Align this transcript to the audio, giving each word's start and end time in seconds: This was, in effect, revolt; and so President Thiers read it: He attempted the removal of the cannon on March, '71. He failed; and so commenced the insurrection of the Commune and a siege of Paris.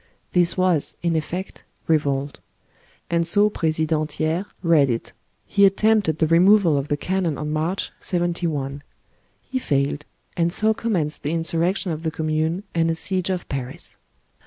This 0.31 0.57
was, 0.57 0.97
in 1.03 1.15
effect, 1.15 1.63
revolt; 1.85 2.39
and 3.11 3.27
so 3.27 3.51
President 3.51 4.11
Thiers 4.13 4.47
read 4.63 4.89
it: 4.89 5.13
He 5.45 5.63
attempted 5.63 6.17
the 6.17 6.25
removal 6.25 6.75
of 6.75 6.87
the 6.87 6.97
cannon 6.97 7.37
on 7.37 7.51
March, 7.51 7.91
'71. 7.99 8.81
He 9.43 9.59
failed; 9.59 10.05
and 10.35 10.51
so 10.51 10.73
commenced 10.73 11.21
the 11.21 11.33
insurrection 11.33 11.91
of 11.91 12.01
the 12.01 12.09
Commune 12.09 12.63
and 12.73 12.89
a 12.89 12.95
siege 12.95 13.29
of 13.29 13.47
Paris. 13.47 13.97